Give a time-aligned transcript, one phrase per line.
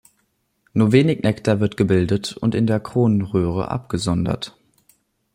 [0.73, 4.57] Nur wenig Nektar wird gebildet und in der Kronröhre abgesondert.